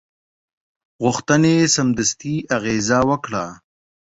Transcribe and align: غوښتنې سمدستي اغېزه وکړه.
غوښتنې 1.03 1.55
سمدستي 1.75 2.35
اغېزه 2.57 2.99
وکړه. 3.09 3.45